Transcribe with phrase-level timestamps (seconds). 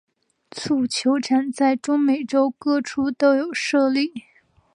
[0.49, 4.11] 蹴球场在中美洲各处都有设立。